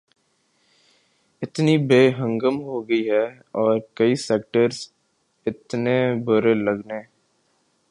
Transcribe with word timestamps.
اتنی 1.41 1.75
بے 1.87 2.01
ہنگم 2.19 2.55
ہو 2.61 2.81
گئی 2.89 3.03
ہے 3.09 3.25
اور 3.57 3.79
کئی 3.95 4.15
سیکٹرز 4.27 4.77
اتنے 5.45 5.97
برے 6.25 6.53
لگنے 6.65 6.99